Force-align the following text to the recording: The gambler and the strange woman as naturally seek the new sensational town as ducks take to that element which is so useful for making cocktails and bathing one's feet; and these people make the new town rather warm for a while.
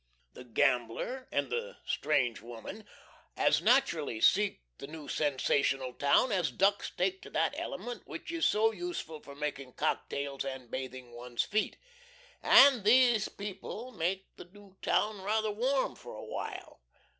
The 0.33 0.43
gambler 0.45 1.27
and 1.31 1.51
the 1.51 1.77
strange 1.85 2.41
woman 2.41 2.87
as 3.37 3.61
naturally 3.61 4.19
seek 4.19 4.63
the 4.79 4.87
new 4.87 5.07
sensational 5.07 5.93
town 5.93 6.31
as 6.31 6.49
ducks 6.49 6.89
take 6.89 7.21
to 7.21 7.29
that 7.29 7.53
element 7.55 8.07
which 8.07 8.31
is 8.31 8.47
so 8.47 8.71
useful 8.71 9.19
for 9.21 9.35
making 9.35 9.73
cocktails 9.73 10.43
and 10.43 10.71
bathing 10.71 11.11
one's 11.11 11.43
feet; 11.43 11.77
and 12.41 12.83
these 12.83 13.29
people 13.29 13.91
make 13.91 14.25
the 14.37 14.45
new 14.45 14.75
town 14.81 15.21
rather 15.21 15.51
warm 15.51 15.93
for 15.93 16.15
a 16.15 16.25
while. 16.25 16.81